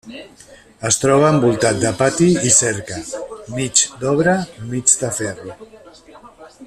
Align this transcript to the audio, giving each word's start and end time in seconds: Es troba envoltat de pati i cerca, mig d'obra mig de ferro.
Es 0.87 0.95
troba 1.01 1.27
envoltat 1.33 1.77
de 1.83 1.91
pati 1.99 2.29
i 2.51 2.55
cerca, 2.55 2.97
mig 3.59 3.85
d'obra 4.05 4.35
mig 4.73 4.97
de 5.05 5.13
ferro. 5.21 5.59